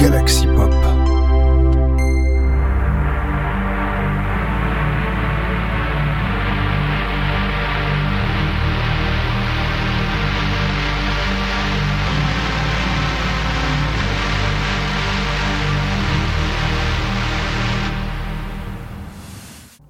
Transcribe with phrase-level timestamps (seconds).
[0.00, 0.72] Galaxy Pop.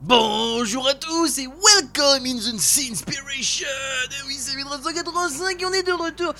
[0.00, 2.52] Bonjour à tous et welcome in the
[2.90, 6.34] Inspiration Eh Oui, c'est 1385 et on est de retour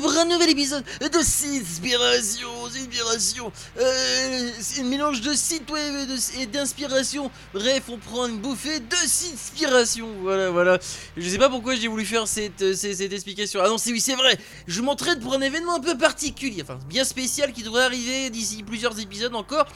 [0.00, 6.46] pour un nouvel épisode de Sinspiration Inspiration euh, C'est un mélange de et de- et
[6.46, 7.28] d'inspiration.
[7.54, 10.78] Bref, on prend une bouffée de Sinspiration Voilà, voilà.
[11.16, 13.60] Je sais pas pourquoi j'ai voulu faire cette, euh, cette, cette explication.
[13.64, 14.38] Ah non, c'est oui, c'est vrai.
[14.68, 18.62] Je m'entraîne pour un événement un peu particulier Enfin, bien spécial qui devrait arriver d'ici
[18.62, 19.66] plusieurs épisodes encore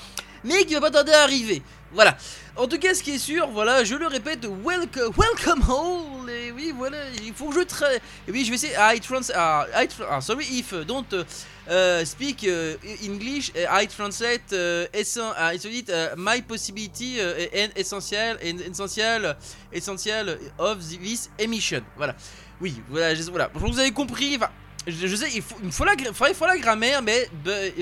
[0.44, 1.62] mais qui va pas tarder à arriver.
[1.92, 2.16] Voilà.
[2.56, 6.28] En tout cas, ce qui est sûr, voilà, je le répète, welcome, welcome all.
[6.28, 7.86] Et oui, voilà, il faut que je tra...
[7.94, 8.74] Et oui, je vais essayer.
[8.76, 11.24] Ah, I tra- ah, sorry if uh, don't uh,
[11.70, 13.50] uh, speak uh, English.
[13.54, 19.34] uh, I translate uh, essen- ah, translate, uh, my possibility uh, and essential essential
[19.72, 21.82] essential of this emission.
[21.96, 22.14] Voilà.
[22.60, 23.50] Oui, voilà, je- voilà.
[23.54, 24.36] Vous avez compris.
[24.36, 24.50] Enfin,
[24.88, 25.92] je, sais, il faut, la,
[26.34, 27.72] faut la grammaire, mais the-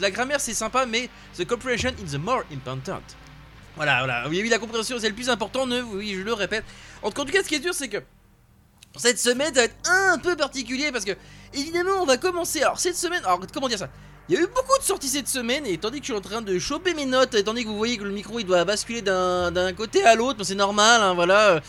[0.00, 3.02] la grammaire c'est sympa, mais the comprehension is the more important.
[3.76, 4.28] Voilà, voilà.
[4.28, 5.66] Oui, oui, la compréhension c'est le plus important.
[5.66, 6.64] Ne, oui, je le répète.
[7.02, 7.98] En tout cas, ce qui est sûr, c'est que
[8.96, 11.12] cette semaine ça va être un peu particulier parce que
[11.54, 12.62] évidemment, on va commencer.
[12.62, 13.88] Alors cette semaine, alors comment dire ça?
[14.28, 16.20] Il y a eu beaucoup de sorties cette semaine et tandis que je suis en
[16.20, 18.62] train de choper mes notes, et tandis que vous voyez que le micro il doit
[18.64, 21.60] basculer d'un côté à l'autre, c'est normal, hein, voilà.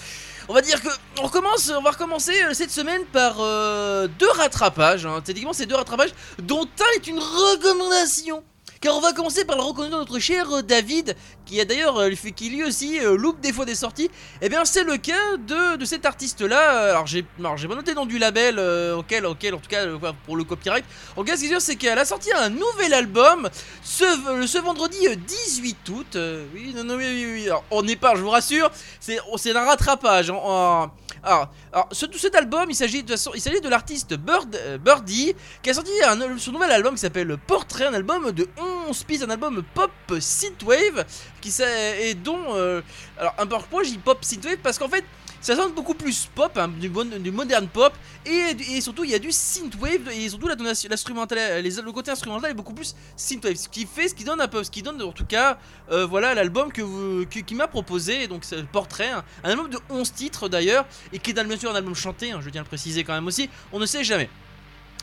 [0.50, 4.32] On va dire que on recommence, on va recommencer euh, cette semaine par euh, deux
[4.32, 5.06] rattrapages.
[5.06, 5.22] Hein.
[5.24, 8.44] Techniquement, c'est deux rattrapages dont un est une recommandation.
[8.82, 12.12] Car on va commencer par le reconnaître notre cher euh, David, qui a d'ailleurs euh,
[12.34, 14.10] qui lui aussi euh, loupe des fois des sorties.
[14.42, 16.92] Et bien c'est le cas de, de cet artiste-là.
[16.92, 18.58] Alors j'ai pas noté nom du label
[18.98, 19.86] auquel, auquel, en tout cas
[20.26, 20.86] pour le copyright.
[21.18, 23.50] En cas, ce qui est c'est qu'elle a sorti un nouvel album
[23.84, 24.06] ce,
[24.48, 26.18] ce vendredi euh, 18 août.
[26.54, 29.20] Oui, non, non, oui, oui, on n'est pas, je vous rassure, c'est
[29.56, 30.30] un rattrapage.
[30.30, 30.90] hein,
[31.22, 35.70] alors, alors ce, cet album, il s'agit de, il s'agit de l'artiste Bird, Birdie, qui
[35.70, 38.69] a sorti un, son nouvel album qui s'appelle Portrait, un album de 11
[39.06, 41.06] pistes, un album pop synthwave,
[41.42, 42.82] qui s'a- et dont, euh,
[43.18, 45.04] alors un pourquoi dis pop synthwave parce qu'en fait,
[45.42, 47.94] ça sonne beaucoup plus pop, hein, du, bon, du moderne pop,
[48.26, 52.54] et, surtout il y a du synthwave et surtout la l'instrumental, le côté instrumental est
[52.54, 55.12] beaucoup plus synthwave, ce qui fait, ce qui donne un peu, ce qui donne en
[55.14, 55.58] tout cas,
[55.92, 59.80] euh, voilà l'album que qui m'a proposé, donc c'est le portrait, hein, un album de
[59.90, 62.64] 11 titres d'ailleurs, et qui est bien sûr un album chanté, hein, je tiens à
[62.64, 64.30] le préciser quand même aussi, on ne sait jamais.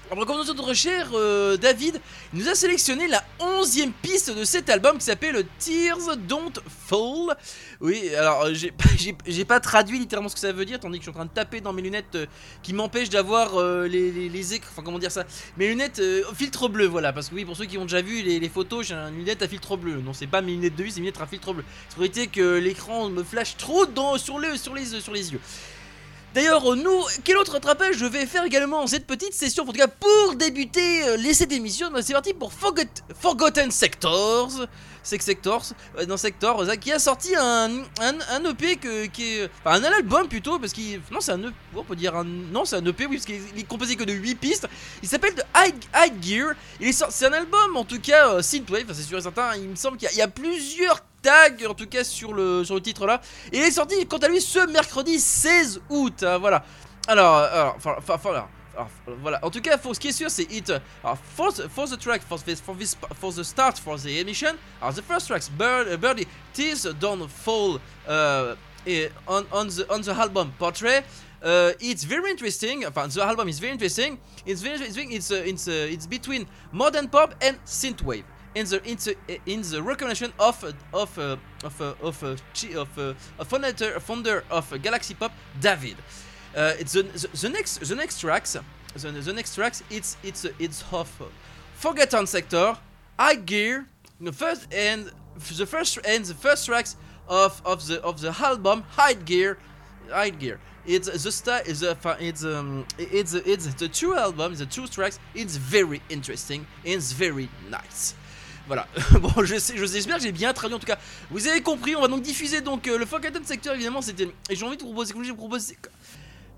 [0.09, 2.01] Alors, comme notre cher euh, David
[2.33, 6.53] il nous a sélectionné la onzième piste de cet album qui s'appelle Tears Don't
[6.87, 7.37] Fall.
[7.81, 8.55] Oui, alors euh,
[9.27, 11.25] j'ai pas traduit littéralement ce que ça veut dire, tandis que je suis en train
[11.25, 12.27] de taper dans mes lunettes euh,
[12.63, 15.25] qui m'empêchent d'avoir euh, les, les, écrans, enfin comment dire ça,
[15.57, 16.03] mes lunettes
[16.35, 18.95] filtre bleu, voilà, parce que oui, pour ceux qui ont déjà vu les, photos, j'ai
[18.95, 20.01] une lunette à filtre bleu.
[20.05, 21.65] Non, c'est pas mes lunettes de vue, c'est mes lunettes à filtre bleu.
[21.89, 25.41] C'est pour éviter que l'écran me flash trop dans, sur, sur, les, sur les yeux.
[26.37, 29.73] D'ailleurs, nous, quel autre rattrapage je vais faire également en cette petite session, en tout
[29.73, 34.51] cas pour débuter euh, cette émission, c'est parti pour Forgot- Forgotten Sectors,
[35.03, 35.65] Sectors,
[36.07, 37.71] dans Sectors, euh, qui a sorti un,
[38.03, 41.43] un, un EP que, qui est, enfin un album plutôt, parce qu'il, non c'est un
[41.43, 43.19] EP, on peut dire un, non c'est un EP, oui,
[43.57, 44.69] est composé que de 8 pistes,
[45.03, 46.53] il s'appelle The High, High Gear,
[47.09, 49.97] c'est un album en tout cas euh, synthwave, c'est sûr et certain, il me semble
[49.97, 51.01] qu'il y a plusieurs
[51.69, 53.21] en tout cas sur le, sur le titre là.
[53.53, 56.23] Il est sorti quant à lui ce mercredi 16 août.
[56.23, 56.65] hein, voilà.
[57.09, 58.17] Alors, euh, enfin,
[59.21, 59.39] voilà.
[59.43, 60.71] En tout cas, pour ce qui est sûr, c'est it.
[60.71, 62.77] euh, Alors, for the, track, for this, for
[63.19, 64.55] for the start, for the emission.
[64.83, 67.79] Alors, the first tracks, Bird, uh, Birdie, Tears Don't Fall,
[68.09, 68.55] uh,
[68.87, 71.05] eh, on, the on the album Portrait.
[71.43, 72.85] Uh, it's very interesting.
[72.85, 74.19] Enfin, the album is very interesting.
[74.45, 75.13] It's very interesting.
[75.13, 78.25] It's uh, it's uh, it's between modern pop and synthwave.
[78.57, 82.23] In the in the in the recognition of of of of
[82.75, 82.99] of
[83.39, 85.97] a founder founder of Galaxy Pop, David.
[86.57, 88.57] Uh, it's the, the, the next the next tracks
[88.95, 91.11] the, the next tracks it's it's it's of
[91.75, 92.79] Forgotten Sector,
[93.19, 93.87] High Gear,
[94.23, 95.11] the first and
[95.59, 96.97] the first and the first tracks
[97.29, 99.59] of of the of the album High Gear,
[100.11, 100.61] High Gear.
[100.87, 105.19] It's the style is a it's um it's it's the two albums the two tracks.
[105.35, 108.15] It's very interesting it's very nice.
[108.67, 108.87] Voilà.
[109.21, 110.99] bon, je sais, je sais, j'espère que j'ai bien traduit en tout cas.
[111.31, 114.57] Vous avez compris, on va donc diffuser donc euh, le Forgotten Sector évidemment, c'était et
[114.57, 115.77] j'ai envie de vous proposer comme j'ai proposé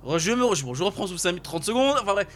[0.05, 1.97] Oh, je me je, bon, je reprends sous 5 30 secondes.
[2.01, 2.29] Enfin bref.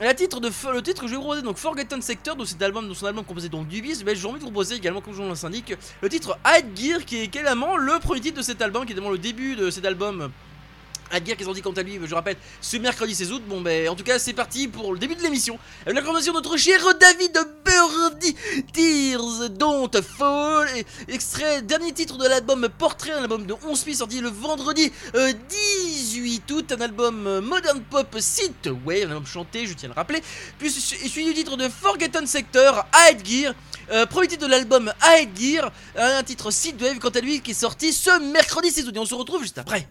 [0.00, 2.60] La titre de, le titre que je vais vous proposer, donc Forgotten Sector, de cet
[2.60, 5.00] album, de son album composé donc du bis, ben, j'ai envie de vous proposer également,
[5.00, 8.42] comme je vous l'indique, le titre Hide Gear, qui est également le premier titre de
[8.42, 10.32] cet album, qui est également le début de cet album
[11.14, 13.42] Adguerre qui est sorti quant à lui, je rappelle, ce mercredi 16 août.
[13.46, 15.58] Bon, ben, en tout cas, c'est parti pour le début de l'émission.
[15.86, 18.36] La formation de notre cher David Birdie,
[18.72, 20.68] Tears Don't Fall,
[21.08, 26.50] extrait, dernier titre de l'album Portrait, un album de 11 pistes sorti le vendredi 18
[26.50, 28.14] août, un album euh, modern pop
[28.84, 30.22] Wave, un album chanté, je tiens à le rappeler,
[30.58, 33.54] puis suivi du titre de Forgotten Sector, Hide Gear.
[33.90, 36.50] Euh, premier titre de l'album Hide Gear, un titre
[36.80, 38.96] Wave quant à lui qui est sorti ce mercredi 16 août.
[38.96, 39.86] Et on se retrouve juste après.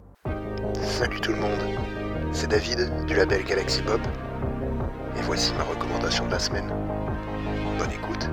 [0.85, 1.59] Salut tout le monde,
[2.31, 4.01] c'est David du label Galaxy Pop.
[5.17, 6.67] Et voici ma recommandation de la semaine.
[7.77, 8.29] Bonne écoute.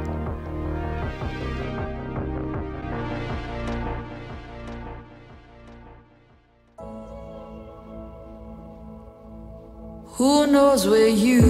[10.19, 11.43] Who knows where you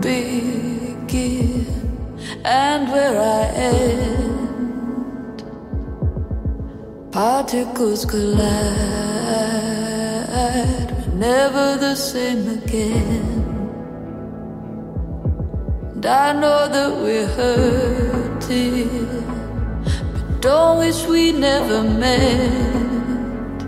[0.00, 1.66] begin
[2.44, 4.30] and where I end?
[7.10, 8.38] Particles collide,
[10.30, 13.36] but never the same again.
[15.94, 19.06] And I know that we're hurting,
[20.12, 23.58] but don't wish we never met.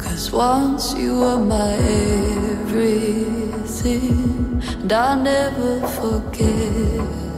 [0.00, 1.74] Cause once you were my
[2.50, 3.40] everything,
[4.82, 7.29] and I'll never forget.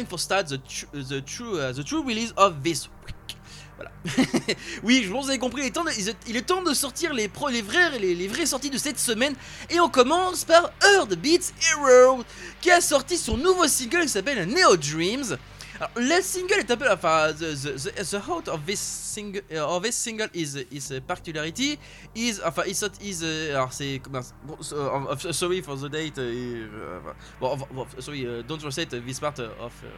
[0.00, 3.36] Infostat the, tru- the, true, uh, the true release of this week.
[3.76, 3.90] Voilà.
[4.82, 8.98] oui, je vous avez compris, il est temps de, sortir les vraies sorties de cette
[8.98, 9.34] semaine.
[9.70, 12.24] Et on commence par Earth Beats Hero,
[12.60, 15.38] qui a sorti son nouveau single qui s'appelle Neo Dreams.
[15.80, 19.40] Alors, le single est un peu, enfin, the, the, the, the heart of this single,
[19.50, 21.78] uh, of this single is is particularity.
[22.14, 27.14] Is, enfin, is, is uh, alors c'est uh, uh, sorry for the date, uh, uh,
[27.40, 29.88] bon, bon, sorry, uh, don't recite this part uh, of, uh,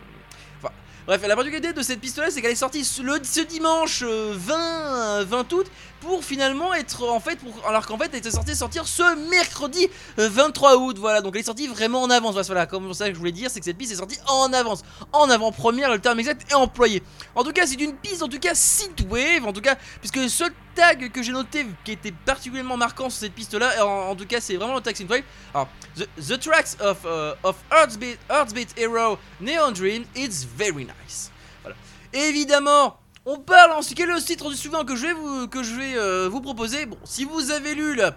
[1.06, 5.24] bref, la particularité de cette piste là, c'est qu'elle est sortie ce, dimanche euh, 20,
[5.24, 5.66] 20 août
[6.00, 10.28] pour finalement être en fait, alors qu'en fait, elle était sortie sortir ce mercredi euh,
[10.28, 13.18] 23 août, voilà, donc elle est sortie vraiment en avance, voilà, comme ça que je
[13.18, 14.82] voulais dire, c'est que cette piste est sortie en avance,
[15.12, 17.02] en avant-première, le terme exact est employé.
[17.34, 20.52] En tout cas, c'est une piste, en tout cas, synthwave, en tout cas, puisque seul
[20.74, 24.40] tag que j'ai noté qui était particulièrement marquant sur cette piste là, en, tout cas,
[24.40, 25.22] c'est vraiment le tag synthwave.
[25.54, 31.30] Alors, the, the tracks of, uh, of Heartbeat, Hero Neon Dream, it's very nice.
[31.62, 31.76] Voilà.
[32.12, 36.28] Évidemment, on parle ensuite, quel est le titre du suivant que je vais vous, euh,
[36.28, 36.86] vous proposer?
[36.86, 38.16] Bon, si vous avez lu la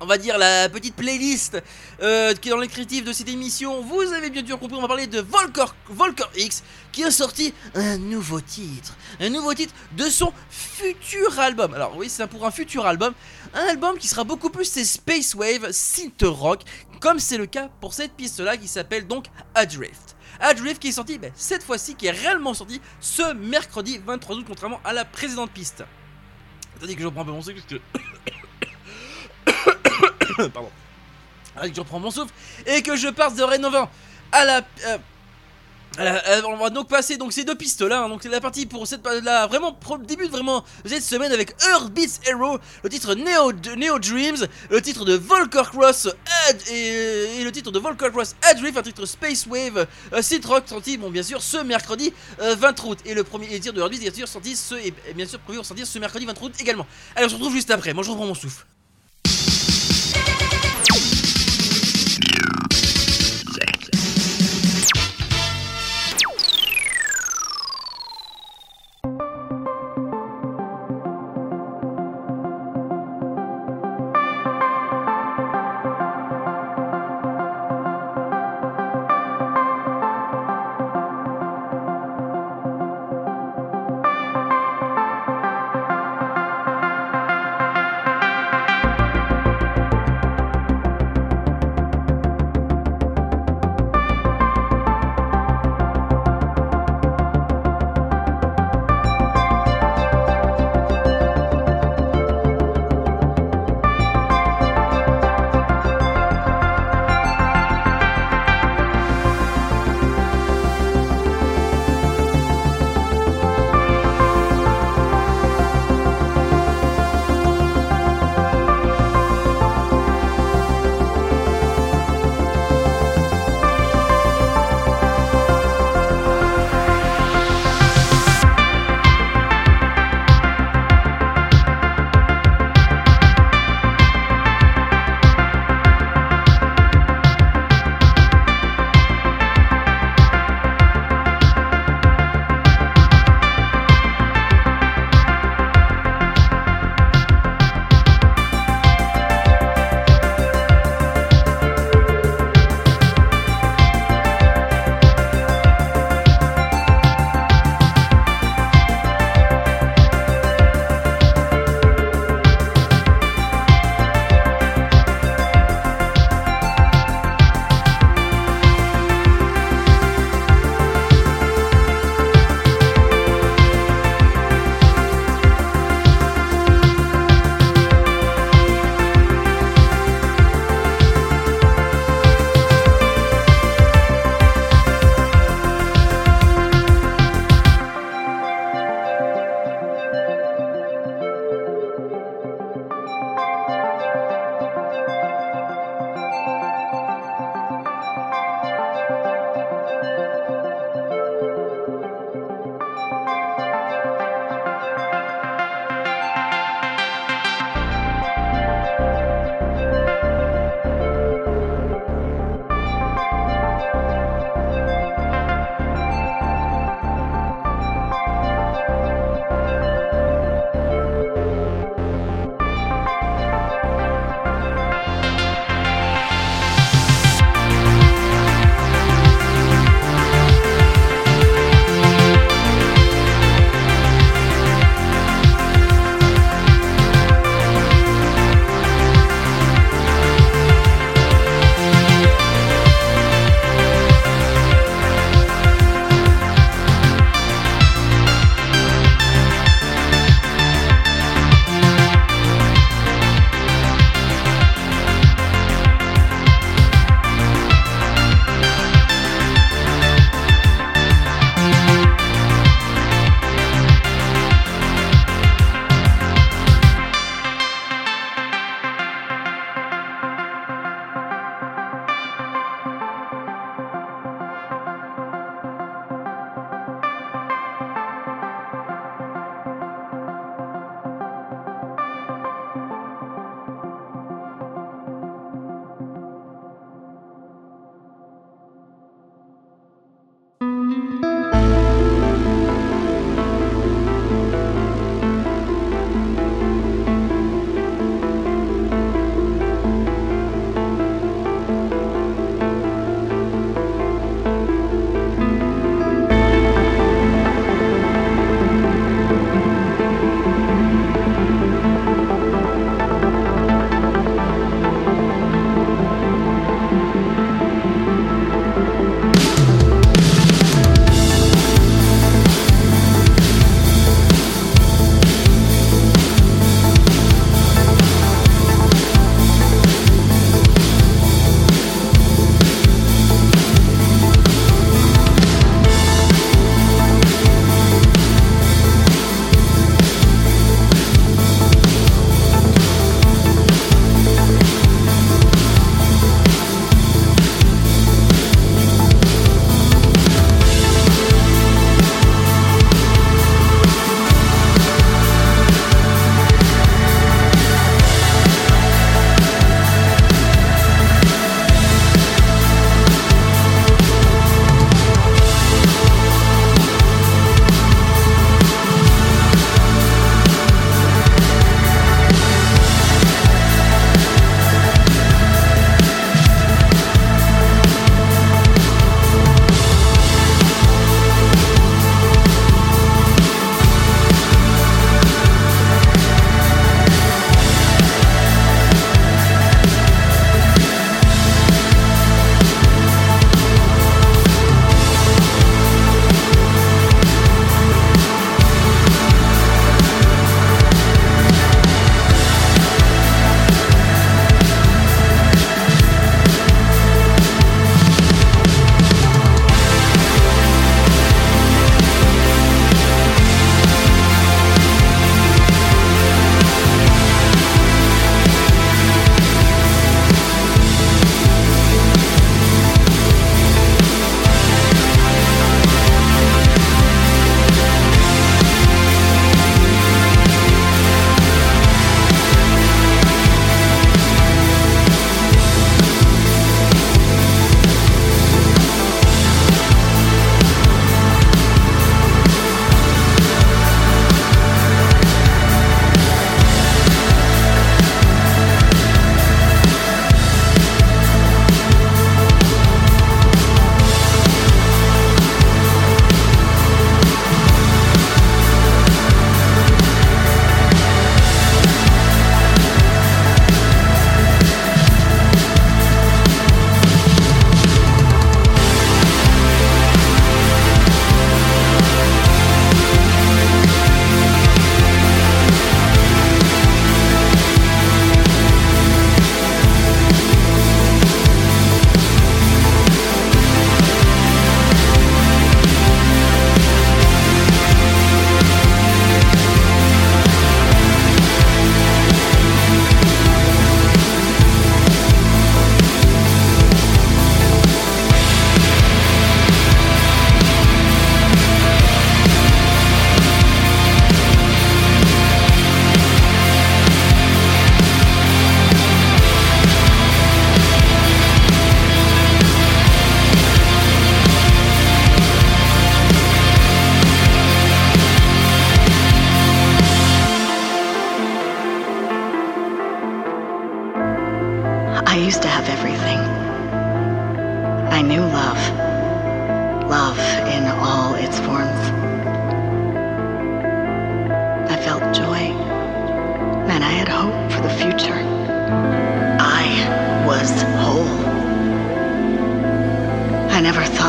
[0.00, 1.62] on va dire la petite playlist
[2.02, 4.88] euh, qui est dans l'écritif de cette émission, vous avez bien sûr compris, on va
[4.88, 10.04] parler de Volker, Volker X qui a sorti un nouveau titre, un nouveau titre de
[10.04, 11.74] son futur album.
[11.74, 13.14] Alors oui, c'est pour un futur album,
[13.54, 16.62] un album qui sera beaucoup plus c'est Space Wave, synth rock,
[17.00, 20.16] comme c'est le cas pour cette piste là qui s'appelle donc Adrift.
[20.40, 24.44] Adrift qui est sorti ben, cette fois-ci, qui est réellement sorti ce mercredi 23 août,
[24.46, 25.84] contrairement à la précédente piste.
[26.76, 27.76] Attendez que je reprends un peu mon parce que
[30.52, 30.70] Pardon.
[31.56, 32.32] Allez, que je reprends mon souffle
[32.66, 33.88] et que je passe dorénavant
[34.32, 34.60] à la.
[34.86, 34.98] Euh,
[36.00, 38.08] euh, on va donc passer donc ces deux pistes là, hein.
[38.08, 41.54] donc c'est la partie pour cette là vraiment début de vraiment de cette semaine avec
[41.68, 46.08] Earth Beats Hero, le titre Neo, Neo Dreams, le titre de Volker Cross
[46.68, 50.64] et, et le titre de Volker Cross Adrift, un titre Space Wave euh, Synth Rock
[50.66, 53.92] sorti bon bien sûr ce mercredi euh, 20 août et le premier titre de Earth
[53.92, 56.88] Beats bien sûr sorti ce et, bien sûr prévu sortir ce mercredi 20 août également.
[57.14, 58.66] Allez on se retrouve juste après, moi je reprends mon souffle.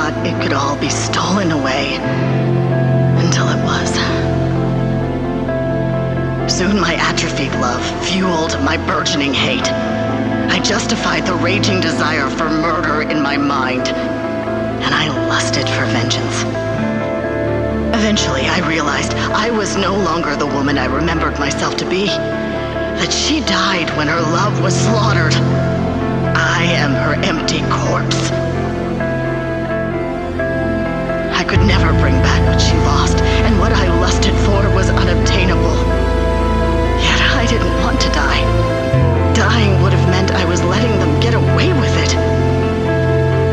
[0.06, 1.96] Thought it could all be stolen away
[3.26, 3.90] until it was.
[6.52, 9.68] Soon my atrophied love fueled my burgeoning hate.
[10.52, 16.44] I justified the raging desire for murder in my mind, and I lusted for vengeance.
[17.98, 22.06] Eventually, I realized I was no longer the woman I remembered myself to be.
[22.06, 25.34] That she died when her love was slaughtered.
[25.34, 28.45] I am her empty corpse.
[31.56, 35.78] Could never bring back what she lost, and what I lusted for was unobtainable.
[37.00, 38.44] Yet I didn't want to die.
[39.34, 42.12] Dying would have meant I was letting them get away with it.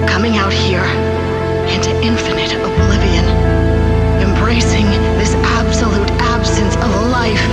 [0.09, 0.83] Coming out here
[1.71, 3.27] into infinite oblivion,
[4.19, 4.87] embracing
[5.23, 7.47] this absolute absence of life.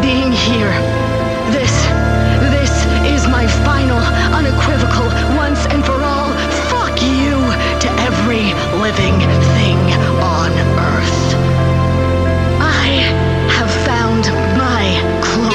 [0.00, 0.70] Being here,
[1.50, 1.74] this,
[2.54, 3.98] this is my final,
[4.30, 6.09] unequivocal, once and for all,
[8.30, 9.18] every living
[9.56, 9.78] thing
[10.22, 11.34] on Earth.
[12.60, 12.86] I
[13.50, 15.49] have found my closure.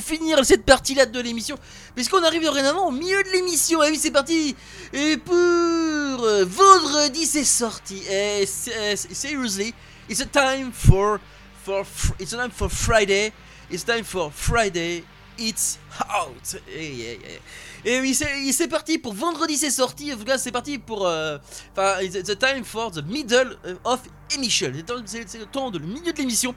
[0.00, 1.56] Finir cette partie-là de l'émission,
[1.94, 3.82] puisqu'on arrive dorénavant au milieu de l'émission.
[3.82, 4.54] Et oui, c'est parti.
[4.92, 8.02] Et pour euh, vendredi, c'est sorti.
[8.10, 9.74] Et c'est- euh, seriously,
[10.08, 11.18] it's a time for
[11.64, 11.84] for
[12.18, 13.32] it's a time for Friday.
[13.70, 15.04] It's time for Friday.
[15.40, 15.78] It's
[16.20, 16.56] out.
[16.74, 18.12] Et, oui,
[18.52, 20.12] c'est parti pour vendredi, c'est sorti.
[20.12, 21.06] En tout cas, c'est parti pour.
[21.06, 21.38] euh,
[21.76, 24.00] Enfin, it's the time for the middle of
[24.34, 24.72] emission.
[25.06, 26.54] C'est le temps de le milieu de l'émission.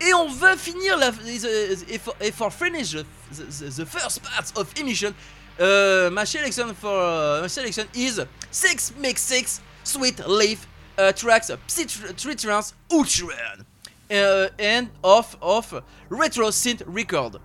[0.00, 1.10] Et on va finir la.
[1.88, 5.14] Et for, et for finish the, the- the first part of emission,
[5.60, 6.24] uh, my
[6.74, 7.46] for uh,
[7.94, 10.66] is six mix six sweet leaf
[10.98, 11.50] uh, tracks
[12.16, 13.34] three trance ultra
[14.10, 17.40] uh, and of of retro synth record.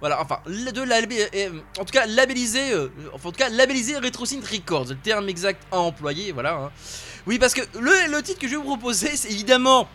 [0.00, 4.26] Voilà, enfin, de la, euh, en tout cas labellisé, euh, en tout cas labellisé Retro
[4.26, 6.54] Synth Records, le terme exact à employer, voilà.
[6.54, 6.72] hein.
[7.26, 9.88] Oui, parce que le, le titre que je vais vous proposer, c'est évidemment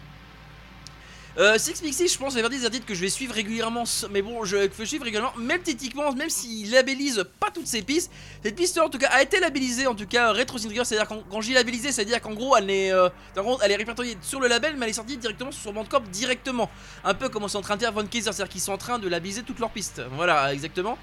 [1.38, 4.22] Euh, Six Mix Six, je pense, un des artistes que je vais suivre régulièrement, mais
[4.22, 8.12] bon, je vais suivre régulièrement, même techniquement, même s'il labellise pas toutes ses pistes,
[8.44, 11.40] cette piste en tout cas a été labellisée, en tout cas Retro c'est-à-dire quand, quand
[11.54, 15.18] labellisé, c'est-à-dire qu'en gros elle est, euh, répertoriée sur le label, mais elle est sortie
[15.18, 16.70] directement sur son bandcamp directement,
[17.04, 18.78] un peu comme on est en train de faire Von Kaiser, c'est-à-dire qu'ils sont en
[18.78, 20.98] train de labelliser toutes leurs pistes, voilà, exactement.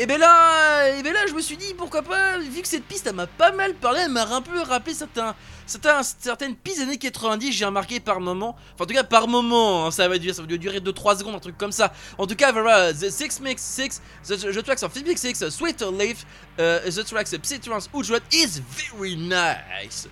[0.00, 2.84] Et ben là, et ben là, je me suis dit pourquoi pas, vu que cette
[2.84, 5.34] piste m'a pas mal parlé, elle m'a un peu rappelé certains,
[5.66, 9.86] certains, certaines pistes années 90, j'ai remarqué par moment, enfin en tout cas par moment,
[9.86, 11.92] hein, ça va durer, ça durer 2-3 secondes, un truc comme ça.
[12.16, 15.82] En tout cas, voilà, The Six Mix 6, the, the tracks of Mix 6, Sweet
[15.82, 16.24] Leaf,
[16.60, 20.06] uh, the tracks Psytrance Ultra is very nice.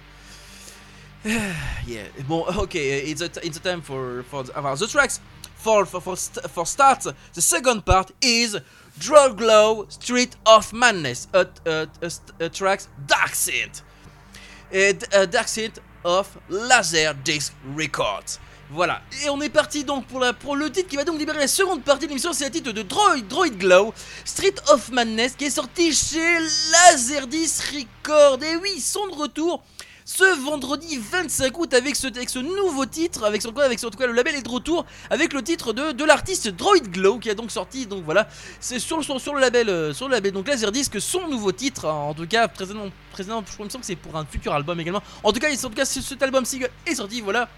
[1.24, 5.20] yeah, bon, okay, it's a, it's time for, for the, the tracks.
[5.56, 8.56] For, for, for, for start, the second part is
[8.98, 13.82] Draw Glow Street of Madness, a, a, a, a tracks Dark Synth.
[14.72, 18.38] Et uh, Dark Synth of Laser Disc Records.
[18.68, 21.38] Voilà, et on est parti donc pour, la, pour le titre qui va donc libérer
[21.38, 25.36] la seconde partie de l'émission, c'est le titre de Droid, Droid Glow, Street of Madness,
[25.36, 26.38] qui est sorti chez
[26.72, 28.42] Laserdisc Records.
[28.42, 29.62] Et oui, ils sont de retour
[30.06, 34.12] ce vendredi 25 août avec ce, nouveau titre, avec son avec en tout cas le
[34.12, 37.50] label est de retour avec le titre de, de l'artiste Droid Glow qui a donc
[37.50, 38.28] sorti donc voilà
[38.60, 41.86] c'est sur, sur, sur, le label euh, sur le label donc Laserdisc son nouveau titre
[41.86, 45.02] en tout cas précédemment précédemment je me sens que c'est pour un futur album également.
[45.24, 47.48] En tout cas en tout cas cet album single est sorti voilà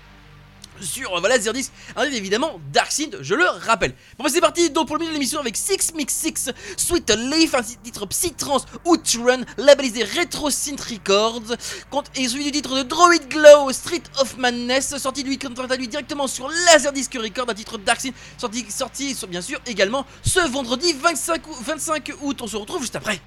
[0.80, 3.94] sur voilà Zerdisc, arrive évidemment Dark Synth, je le rappelle.
[4.18, 7.10] Bon bah c'est parti donc pour le milieu de l'émission avec Six Mix 6 Sweet
[7.10, 11.56] Leaf, un titre Psytrance Outrun, labellisé Retro Synth Records,
[12.16, 16.48] et celui du titre de Droid Glow Street of Madness, sorti lui, lui directement sur
[16.66, 22.12] Laserdisc Records, un titre Dark Synth, sorti, sorti bien sûr également ce vendredi 25, 25
[22.22, 22.40] août.
[22.42, 23.20] On se retrouve juste après.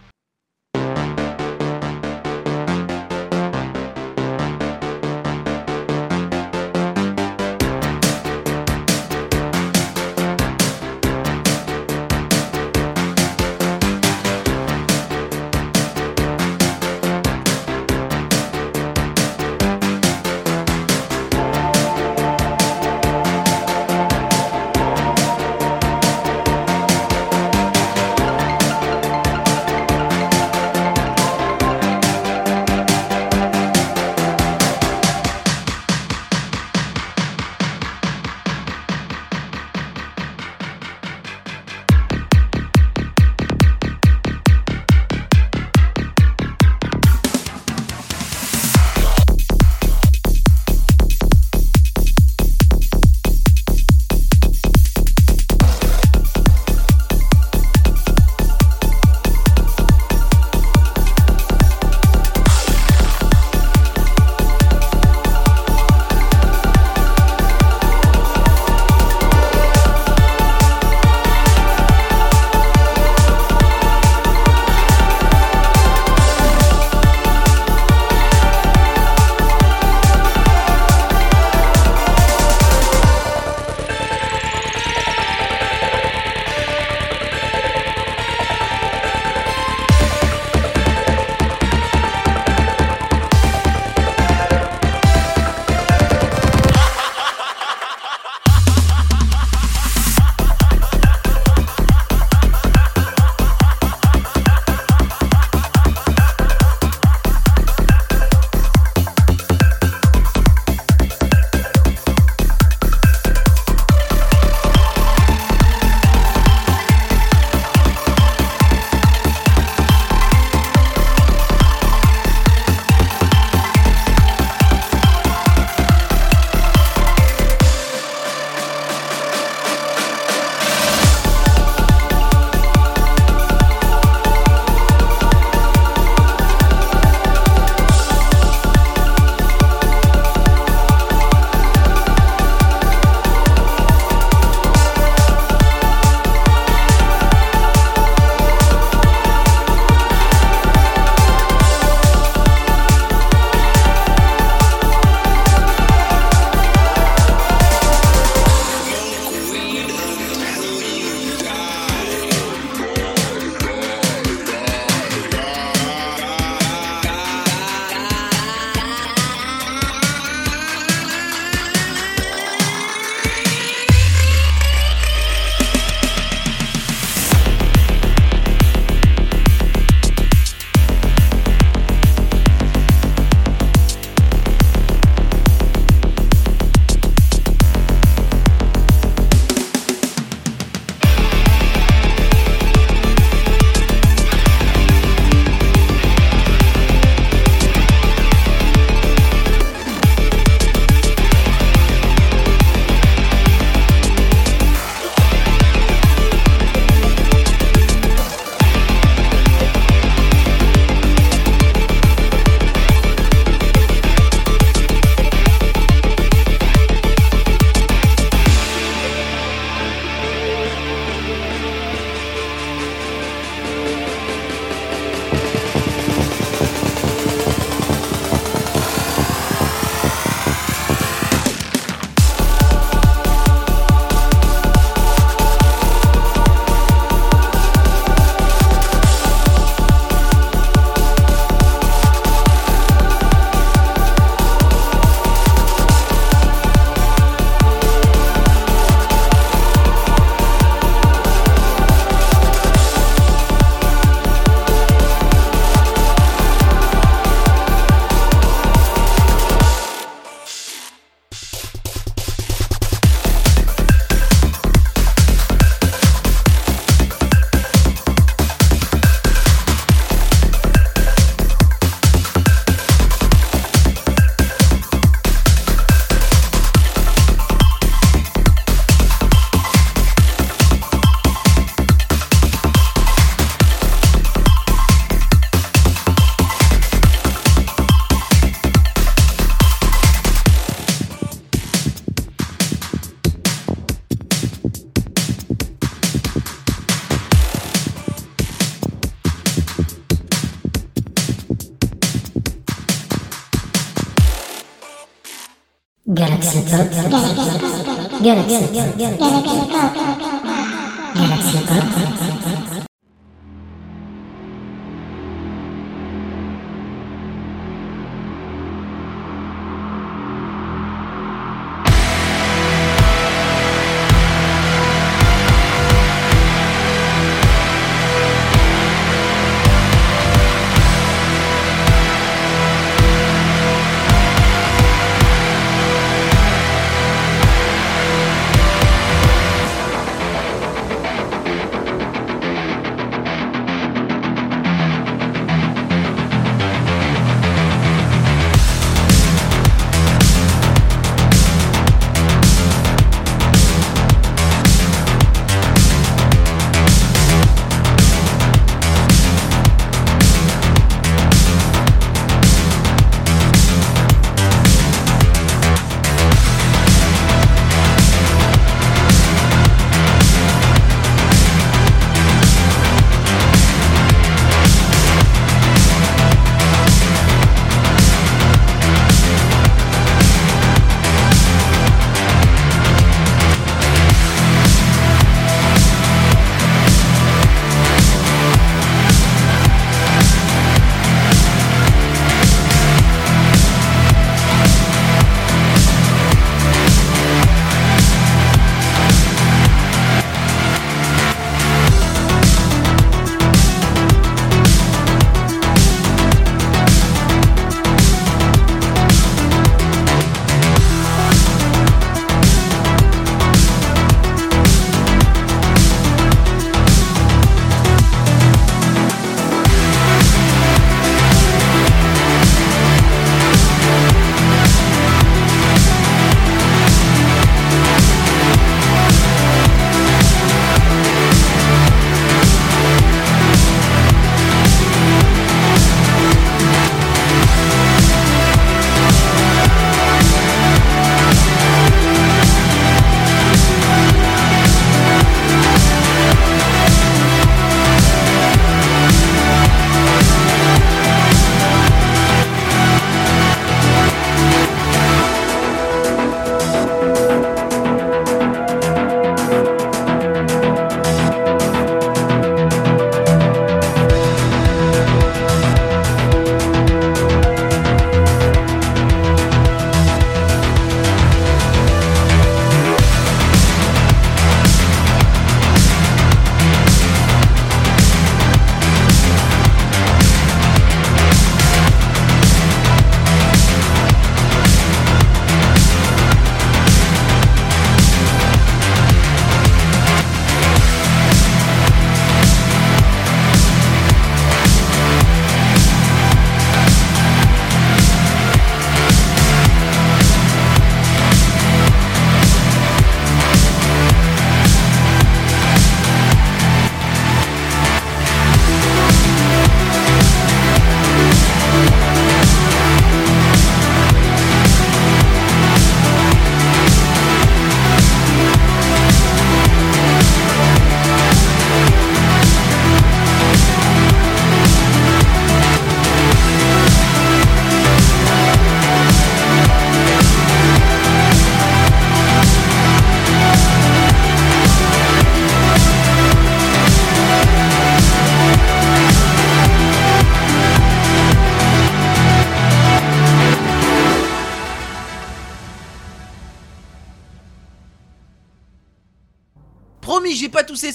[308.52, 310.30] 变了变了变了变了变了变了变了变了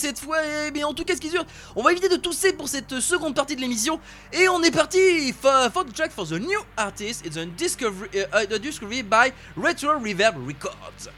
[0.07, 0.39] cette fois,
[0.73, 1.31] eh, en tout cas, ce qui
[1.75, 3.99] on va éviter de tousser pour cette seconde partie de l'émission.
[4.33, 7.27] Et on est parti for, for track for the new artist.
[7.27, 11.11] It's a discovery, uh, discovery by Retro Reverb Records.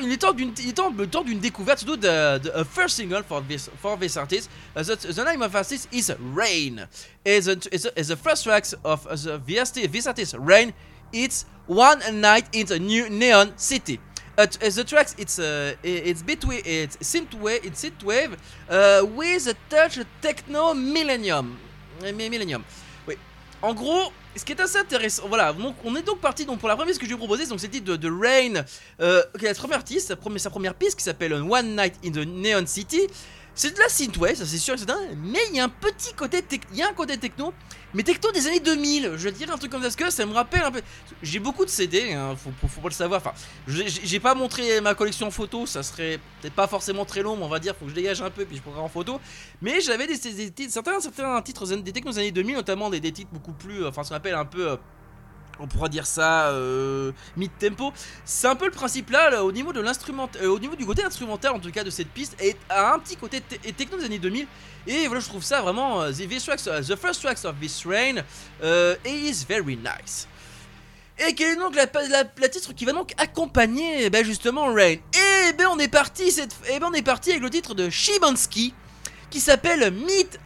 [0.00, 4.48] Il est temps d'une découverte, surtout de, first single for this, for this artist.
[4.74, 6.88] Uh, the, name of artist is Rain.
[7.24, 10.72] The, is the, first tracks of uh, the, this artist, Rain.
[11.12, 14.00] It's One Night in the New Neon City.
[14.38, 18.36] Uh, uh, the tracks it's uh, it's between it's synthwave it's synthwave
[18.68, 21.56] uh, with a touch techno millennium.
[22.04, 22.62] Euh, mi- millennium.
[23.08, 23.16] Oui.
[23.62, 26.68] En gros ce qui est assez intéressant voilà donc on est donc parti donc pour
[26.68, 28.62] la première ce que je vais vous proposer donc c'est titre de, de Rain
[29.00, 31.94] euh, qui est la première artiste sa première, sa première piste qui s'appelle One Night
[32.04, 33.00] in the Neon City
[33.58, 34.86] C'est de la synthwave, ça c'est sûr, etc.
[35.16, 37.54] Mais il y a un petit côté, il y a un côté techno,
[37.94, 39.12] mais techno des années 2000.
[39.16, 40.82] Je dire un truc comme ça, parce que ça me rappelle un peu.
[41.22, 43.22] J'ai beaucoup de CD, hein, faut, faut- pas le savoir.
[43.24, 43.32] Enfin,
[43.66, 47.48] j'ai pas montré ma collection photo, ça serait peut-être pas forcément très long, mais on
[47.48, 49.18] va dire, faut que je dégage un peu, puis je prendrai en photo.
[49.62, 53.12] Mais j'avais des, des- certains, certains titres des technos des années 2000, notamment des, des
[53.12, 54.72] titres beaucoup plus, euh, enfin, ce qu'on appelle un peu.
[54.72, 54.76] euh,
[55.60, 57.92] on pourra dire ça euh, mid-tempo.
[58.24, 61.04] C'est un peu le principe là, au niveau de l'instrument, euh, au niveau du côté
[61.04, 63.98] instrumental en tout cas de cette piste, et a un petit côté te- et techno
[63.98, 64.46] des années 2000.
[64.86, 68.22] Et voilà, je trouve ça vraiment euh, the, the first tracks of this rain
[68.62, 70.28] euh, is very nice.
[71.18, 71.86] Et quel est donc la,
[72.38, 76.30] la, titre qui va donc accompagner eh ben, justement Rain Et ben on est parti
[76.30, 78.74] cette, eh ben on est parti avec le titre de Shibansky
[79.30, 80.38] qui s'appelle Meet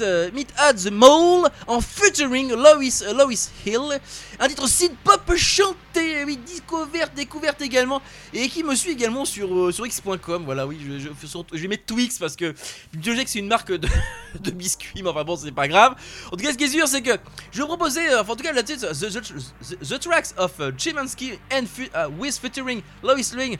[0.00, 4.00] euh, Meet at the Mole en featuring Lois euh, Lois Hill,
[4.38, 8.00] un titre synth pop chanté, oui découverte découverte également
[8.32, 10.44] et qui me suit également sur euh, sur x.com.
[10.44, 13.88] Voilà, oui, je, vais mettre Twix parce que que c'est une marque de,
[14.40, 15.96] de biscuits, mais enfin bon, c'est pas grave.
[16.26, 17.18] En tout cas, ce qui est sûr, c'est que
[17.50, 21.32] je vais proposer, euh, enfin, en tout cas, la titre, the, Tracks of uh, Chimansky
[21.52, 23.58] and fu- uh, with featuring Lois Ling,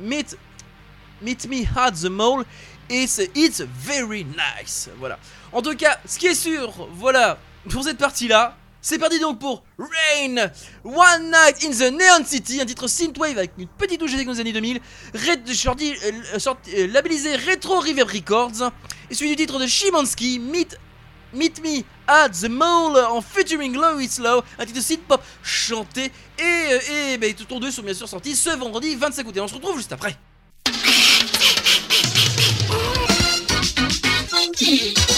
[0.00, 0.36] Meet,
[1.22, 2.44] Meet Me at the Mall.
[2.90, 4.90] It's, it's very nice.
[4.98, 5.18] Voilà.
[5.52, 7.38] En tout cas, ce qui est sûr, voilà,
[7.68, 10.50] pour cette partie-là, c'est parti donc pour Rain
[10.84, 14.52] One Night in the Neon City, un titre synthwave avec une petite touche les années
[14.52, 14.80] 2000,
[15.14, 16.38] red, sorti, euh,
[16.74, 18.72] euh, labellisé Retro Reverb Records,
[19.08, 20.78] et celui du titre de Shimansky, Meet
[21.32, 26.10] Meet Me at the Mall en featuring Lois Low, un titre de synth pop chanté
[26.38, 29.36] et, euh, et bah, tout en deux sont bien sûr sortis ce vendredi 25 août
[29.36, 30.16] et on se retrouve juste après.
[34.62, 35.09] Et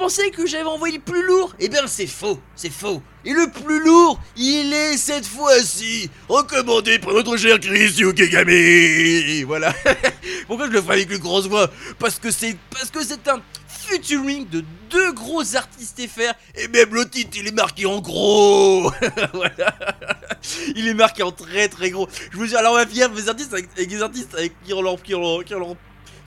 [0.00, 3.02] pensez que j'avais envoyé le plus lourd Eh bien, c'est faux, c'est faux.
[3.24, 9.42] Et le plus lourd, il est cette fois-ci recommandé par notre cher Chris Yukigami.
[9.42, 9.74] Voilà.
[10.46, 11.68] Pourquoi je le fais avec une grosse voix?
[11.98, 16.94] Parce que c'est parce que c'est un featuring de deux gros artistes FR et même
[16.94, 18.90] le titre il est marqué en gros.
[20.74, 22.08] Il est marqué en très très gros.
[22.32, 24.72] Je vous dis alors on va finir mes artistes avec, avec des artistes avec qui
[24.72, 25.76] ont leur, qui leur- qui leur-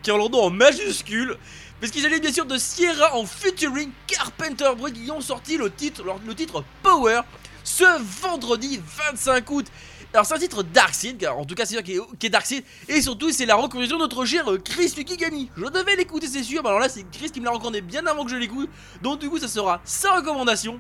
[0.04, 1.36] qui ont leur nom en majuscule.
[1.80, 5.70] Parce qu'il s'agit bien sûr de Sierra en featuring Carpenter Brut qui ont sorti le
[5.70, 7.22] titre, le titre Power
[7.64, 7.86] ce
[8.22, 9.66] vendredi 25 août.
[10.14, 12.30] Alors c'est un titre Darkseid, car en tout cas c'est sûr qui est, qui est
[12.30, 15.50] Darkseid, et surtout c'est la recommandation de notre cher Chris Yukigami.
[15.58, 18.06] Je devais l'écouter c'est sûr, mais alors là c'est Chris qui me l'a recommandé bien
[18.06, 18.70] avant que je l'écoute,
[19.02, 20.80] donc du coup ça sera sa recommandation.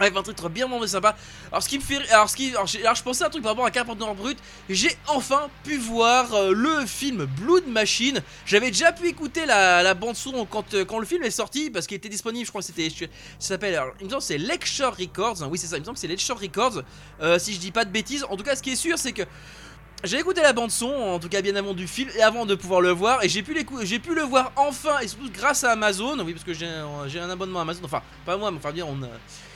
[0.00, 1.14] Avec un titre bien vraiment sympa.
[1.52, 3.52] Alors ce qui me fait, alors ce qui, alors, je pensais à un truc par
[3.52, 4.38] rapport à Carpenter Brut.
[4.70, 8.22] J'ai enfin pu voir euh, le film Blood Machine.
[8.46, 11.86] J'avais déjà pu écouter la, bande son quand, euh, quand le film est sorti parce
[11.86, 12.46] qu'il était disponible.
[12.46, 13.06] Je crois que c'était, ça
[13.38, 15.46] s'appelle, il me semble c'est Lecture Records.
[15.50, 16.82] Oui c'est ça, il me semble c'est Lecture Records.
[17.20, 18.24] euh, si je dis pas de bêtises.
[18.30, 19.22] En tout cas, ce qui est sûr, c'est que
[20.02, 22.54] j'ai écouté la bande son, en tout cas bien avant du film et avant de
[22.54, 25.72] pouvoir le voir, et j'ai pu, j'ai pu le voir enfin, et surtout grâce à
[25.72, 28.98] Amazon, oui parce que j'ai un, abonnement Amazon, enfin pas moi, mais enfin bien on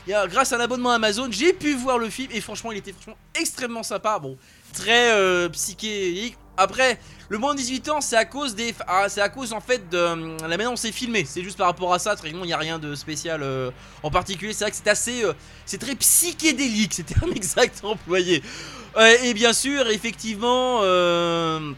[0.06, 3.16] grâce à un abonnement Amazon, j'ai pu voir le film, et franchement il était franchement
[3.34, 4.36] extrêmement sympa, bon,
[4.72, 6.36] très euh, psychédélique.
[6.56, 9.60] Après, le moins de 18 ans, c'est à cause des, ah, c'est à cause en
[9.60, 11.24] fait de hum, la manière dont c'est filmé.
[11.24, 12.14] C'est juste par rapport à ça.
[12.14, 13.70] Très il n'y a rien de spécial euh,
[14.02, 14.52] en particulier.
[14.52, 15.32] C'est vrai que c'est assez, euh,
[15.66, 16.92] c'est très psychédélique.
[16.94, 18.42] C'était un exact employé.
[18.96, 21.72] Euh, et bien sûr, effectivement, euh,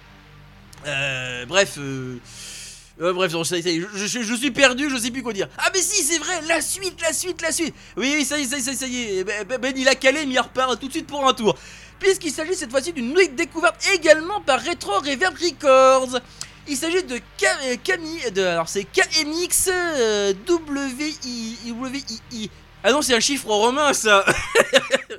[3.00, 3.34] euh, bref.
[3.34, 5.48] euh, euh, ça, y je, suis perdu, je sais plus quoi dire.
[5.58, 7.74] Ah mais si, c'est vrai, la suite, la suite, la suite.
[7.96, 9.24] Oui, ça y est, ça y est, ça y est, est.
[9.24, 11.56] Ben, Ben- Ben, il a calé, mais il repart tout de suite pour un tour.
[11.98, 16.20] Puisqu'il s'agit cette fois-ci d'une nouvelle découverte également par Retro Reverb Records.
[16.68, 22.50] Il s'agit de euh, Camille, de, alors c'est KMX euh, WI, WII.
[22.82, 24.24] Ah non, c'est un chiffre romain ça.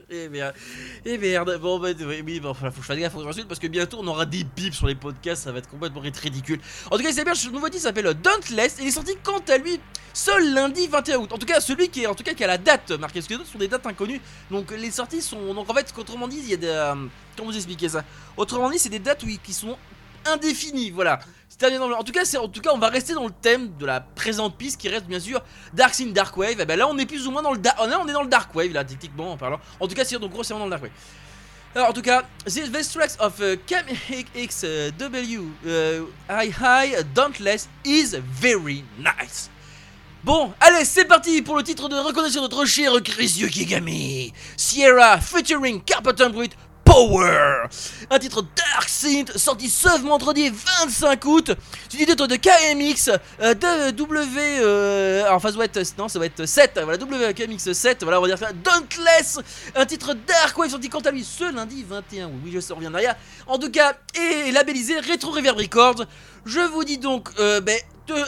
[0.10, 0.56] Eh merde,
[1.04, 1.60] eh merde.
[1.60, 1.90] Bon, bah,
[2.26, 4.26] oui, bon, faut que je fasse gaffe, faut que je parce que bientôt on aura
[4.26, 6.62] des bips sur les podcasts, ça va être complètement ridicule.
[6.90, 9.42] En tout cas, c'est bien, ce nouveau titre s'appelle Dauntless, et il est sorti quant
[9.50, 9.82] à lui
[10.14, 11.34] seul lundi 21 août.
[11.34, 13.28] En tout cas, celui qui est, en tout cas, qui a la date marquée, parce
[13.28, 14.22] que sont des dates inconnues.
[14.50, 16.96] Donc les sorties sont, donc en fait, autrement dit, il y a des, euh,
[17.36, 18.06] comment vous expliquer ça?
[18.38, 19.78] Autrement dit, c'est des dates qui sont
[20.26, 21.20] indéfinies, voilà.
[21.64, 24.56] En tout cas, en tout cas, on va rester dans le thème de la présente
[24.58, 25.42] piste qui reste bien sûr
[25.74, 26.60] Dark Sin Dark Wave.
[26.62, 28.22] Et ben là, on est plus ou moins dans le dark, là, on est dans
[28.22, 29.60] le Dark Wave là, techniquement en parlant.
[29.80, 30.92] En tout cas, c'est donc grossièrement dans le Dark Wave.
[31.74, 38.84] Alors, en tout cas, The Tracks of uh, KMXW uh, High High Dauntless is very
[39.00, 39.50] nice.
[40.24, 44.34] Bon, allez, c'est parti pour le titre de reconnaissance de notre cher Chris Yukigami.
[44.58, 46.52] Sierra featuring Carpenter Brut
[46.88, 47.68] Power.
[48.10, 51.52] Un titre Dark Synth sorti ce vendredi 25 août.
[51.90, 53.10] Du titre de KMX
[53.42, 54.42] euh, de W.
[54.62, 55.98] Euh, enfin, ça doit être.
[55.98, 56.80] Non, ça va être 7.
[56.82, 58.04] Voilà, WKMX 7.
[58.04, 58.52] Voilà, on va dire ça.
[58.54, 59.40] Dauntless.
[59.76, 62.32] Un titre Dark Wave sorti quant à lui ce lundi 21 août.
[62.46, 63.16] Oui, je sais, on revient derrière.
[63.48, 66.06] En tout cas, et labellisé Retro Reverb Records.
[66.46, 67.78] Je vous dis donc, euh, ben,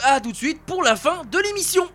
[0.03, 1.88] à tout de suite pour la fin de l'émission.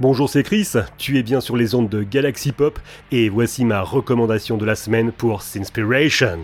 [0.00, 2.78] Bonjour, c'est Chris, tu es bien sur les ondes de Galaxy Pop
[3.10, 6.38] et voici ma recommandation de la semaine pour Sinspiration.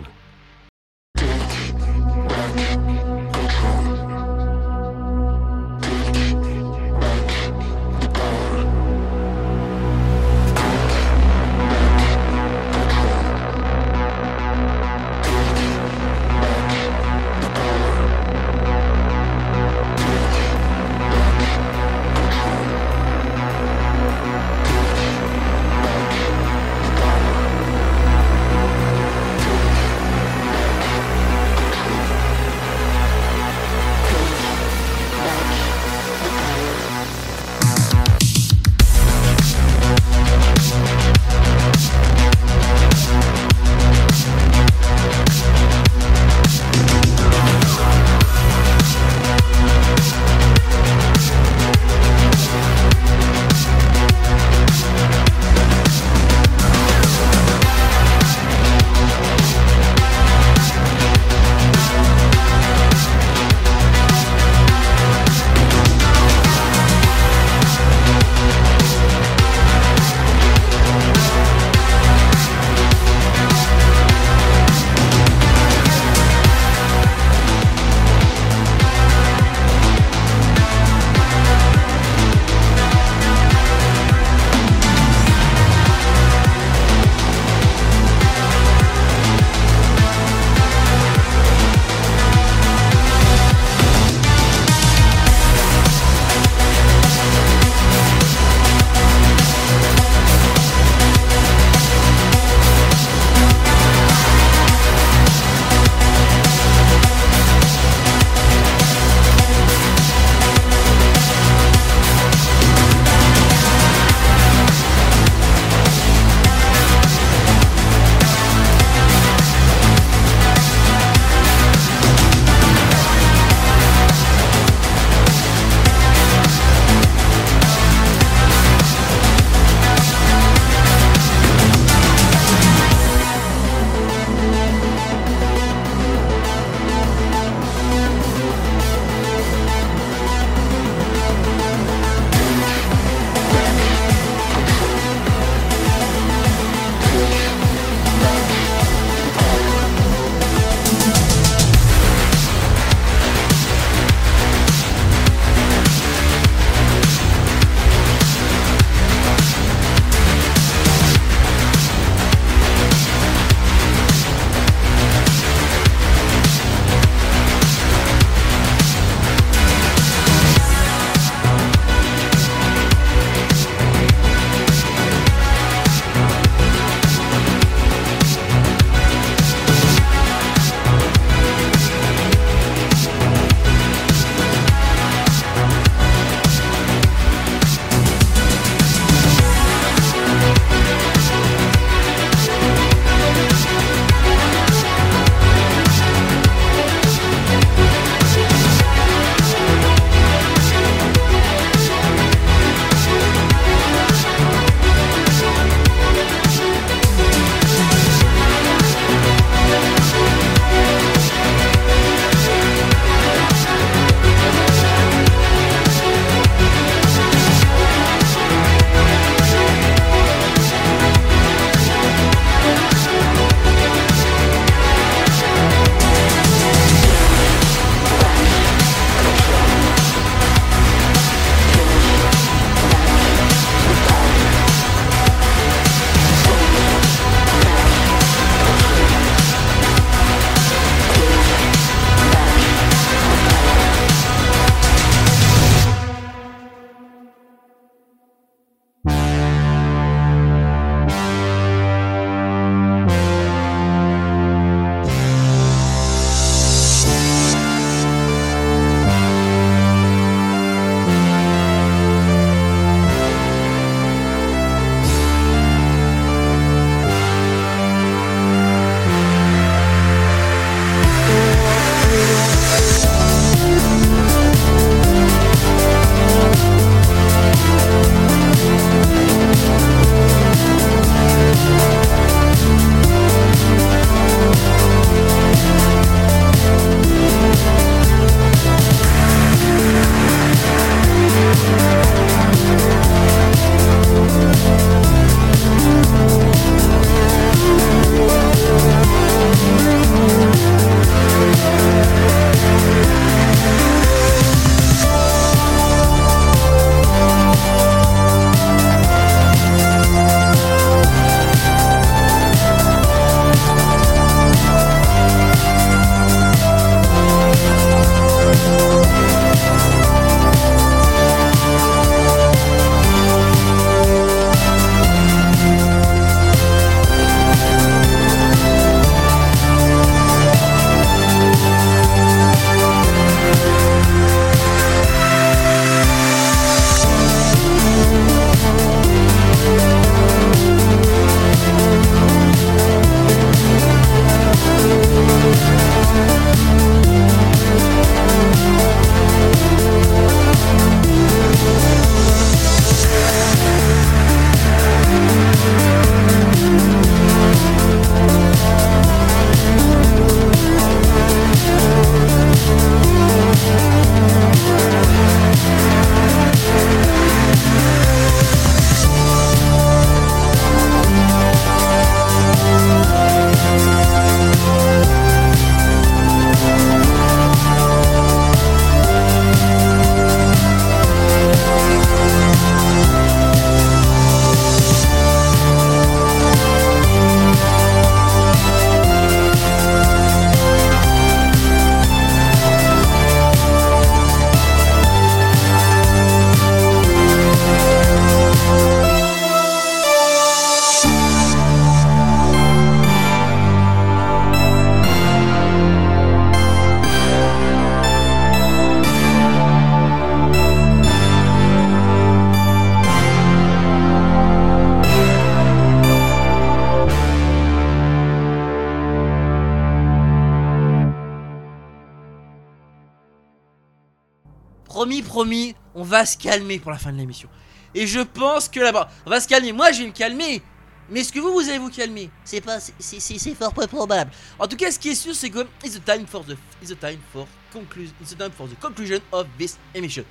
[426.15, 427.49] Va se calmer pour la fin de l'émission.
[427.93, 429.71] Et je pense que là-bas, on va se calmer.
[429.73, 430.61] Moi, je vais me calmer.
[431.09, 432.29] Mais est-ce que vous, vous allez vous calmer?
[432.43, 434.31] C'est pas, c'est- fort peu probable.
[434.57, 436.91] En tout cas, ce qui est sûr, c'est que it's a time for the, it's
[436.91, 440.23] a time for conclusion, it's a time for the conclusion of this emission.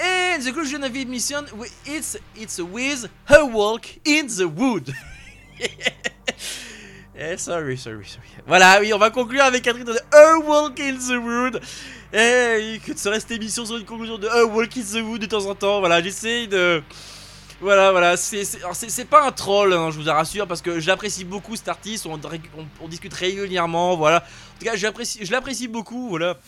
[0.00, 1.46] And the conclusion of the emission,
[1.86, 4.92] it's it's with her walk in the wood.
[7.14, 8.26] Eh, sorry, sorry, sorry.
[8.46, 11.60] Voilà, oui, on va conclure avec Catherine de A Walk in the Wood.
[12.14, 15.26] Eh, que serait cette émission sur une conclusion de A Walk in the Wood de
[15.26, 15.80] temps en temps.
[15.80, 16.82] Voilà, j'essaye de.
[17.60, 21.68] Voilà, voilà, c'est pas un troll, hein, je vous rassure, parce que j'apprécie beaucoup cet
[21.68, 24.16] artiste, on, discute régulièrement, voilà.
[24.16, 26.38] En tout cas, je l'apprécie beaucoup, voilà.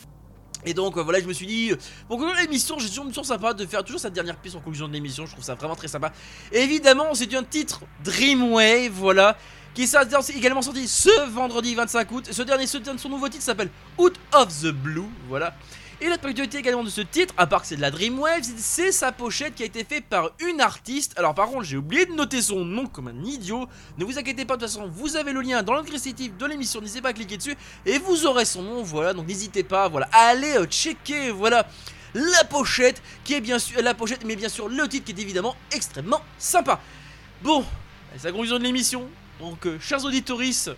[0.66, 1.76] Et donc, euh, voilà, je me suis dit, euh,
[2.08, 4.88] pour conclure l'émission, j'ai toujours, toujours sympa de faire toujours cette dernière piste en conclusion
[4.88, 6.12] de l'émission, je trouve ça vraiment très sympa.
[6.50, 9.36] Évidemment, c'est un titre Dreamwave, voilà,
[9.74, 12.28] qui est également sorti ce vendredi 25 août.
[12.30, 15.54] Ce dernier, ce, son nouveau titre s'appelle Out of the Blue, voilà.
[16.00, 18.90] Et la particularité également de ce titre, à part que c'est de la Dreamwave, c'est-
[18.92, 21.14] sa pochette qui a été faite par une artiste.
[21.16, 23.66] Alors par contre, j'ai oublié de noter son nom comme un idiot.
[23.96, 26.46] Ne vous inquiétez pas, de toute façon, vous avez le lien dans le descriptif de
[26.46, 26.80] l'émission.
[26.80, 27.56] N'hésitez pas à cliquer dessus
[27.86, 28.82] et vous aurez son nom.
[28.82, 31.66] Voilà, donc n'hésitez pas, voilà, à aller euh, checker, voilà.
[32.12, 35.22] La pochette, qui est bien sûr la pochette, mais bien sûr le titre qui est
[35.22, 36.80] évidemment extrêmement sympa.
[37.42, 37.64] Bon,
[38.16, 39.08] c'est la conclusion de l'émission.
[39.40, 40.70] Donc, euh, chers auditoris,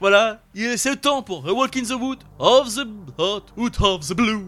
[0.00, 2.86] voilà, il est c'est le temps pour A Walk in the Wood of the
[3.18, 4.46] Hot Wood of the Blue.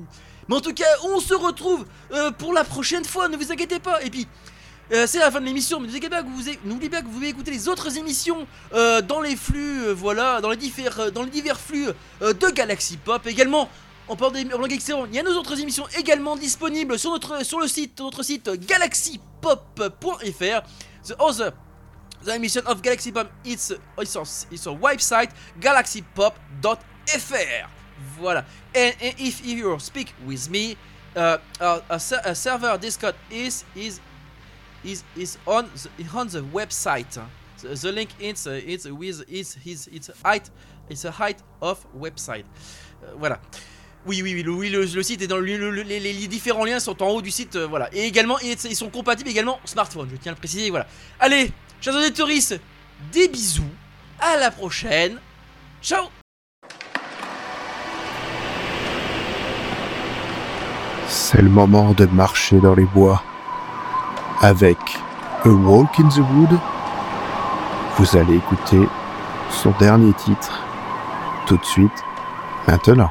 [0.49, 3.79] Mais en tout cas, on se retrouve euh, pour la prochaine fois, ne vous inquiétez
[3.79, 4.03] pas.
[4.03, 4.27] Et puis,
[4.93, 7.69] euh, c'est la fin de l'émission, mais n'oubliez pas que vous, n'oubliez pouvez écouter les
[7.69, 11.89] autres émissions dans les flux, voilà, dans les divers, dans les divers flux
[12.21, 13.27] de Galaxy Pop.
[13.27, 13.69] Également,
[14.09, 17.11] en parlant des en langue excellente, il y a nos autres émissions également disponibles sur
[17.11, 20.63] notre, sur le site, notre site galaxypop.fr.
[21.05, 21.53] The other
[22.25, 27.69] the emission of Galaxy Pop it's it's our, it's website galaxypop.fr.
[28.19, 28.45] Voilà.
[28.75, 30.77] And, and if, you speak with me,
[31.17, 34.01] uh, uh, a, a server Discord is is
[34.85, 37.19] is is on the, on the website.
[37.61, 39.57] The, the link is uh, it's with is
[39.93, 40.51] it's height
[40.89, 42.45] it's a height of website.
[43.05, 43.39] Euh, voilà.
[44.05, 46.81] Oui, oui, oui, le, oui, le, le site est dans le- les, les différents liens
[46.81, 47.89] sont en haut du site, euh, voilà.
[47.95, 50.89] Et également, ils, ils sont compatibles également smartphone, je tiens à le préciser, voilà.
[51.21, 51.53] Allez,
[51.83, 52.29] chers auditeurs,
[53.13, 53.65] des bisous,
[54.21, 55.19] à la prochaine,
[55.83, 56.05] ciao
[61.09, 63.23] C'est le moment de marcher dans les bois.
[64.41, 64.79] Avec
[65.45, 66.59] A Walk in the Wood,
[67.99, 68.89] vous allez écouter
[69.51, 70.63] son dernier titre
[71.47, 72.05] tout de suite,
[72.69, 73.11] maintenant.